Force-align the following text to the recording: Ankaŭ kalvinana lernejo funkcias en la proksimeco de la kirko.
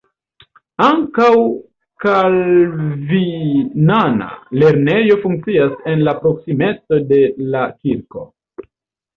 Ankaŭ 0.83 1.27
kalvinana 2.05 4.31
lernejo 4.63 5.19
funkcias 5.27 5.77
en 5.93 6.03
la 6.09 6.17
proksimeco 6.25 7.01
de 7.13 7.21
la 7.53 7.63
kirko. 7.77 8.27